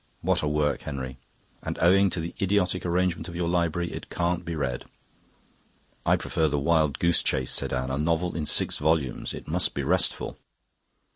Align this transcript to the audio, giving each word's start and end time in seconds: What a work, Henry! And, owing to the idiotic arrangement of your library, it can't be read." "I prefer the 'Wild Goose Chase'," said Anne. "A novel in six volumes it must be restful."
What 0.21 0.41
a 0.41 0.47
work, 0.47 0.81
Henry! 0.81 1.19
And, 1.61 1.77
owing 1.79 2.09
to 2.09 2.19
the 2.19 2.33
idiotic 2.41 2.87
arrangement 2.87 3.27
of 3.27 3.35
your 3.35 3.47
library, 3.47 3.93
it 3.93 4.09
can't 4.09 4.43
be 4.43 4.55
read." 4.55 4.85
"I 6.07 6.15
prefer 6.15 6.47
the 6.47 6.57
'Wild 6.57 6.97
Goose 6.97 7.21
Chase'," 7.21 7.51
said 7.51 7.71
Anne. 7.71 7.91
"A 7.91 7.99
novel 7.99 8.35
in 8.35 8.47
six 8.47 8.79
volumes 8.79 9.31
it 9.31 9.47
must 9.47 9.75
be 9.75 9.83
restful." 9.83 10.39